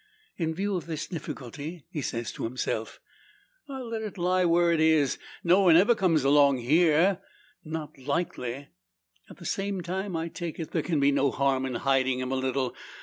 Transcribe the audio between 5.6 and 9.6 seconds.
one ever comes along hero not likely. At the